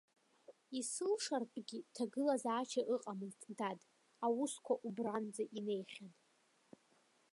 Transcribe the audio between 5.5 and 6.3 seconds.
инеихьан.